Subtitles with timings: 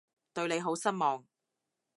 [0.33, 1.27] 對你好失望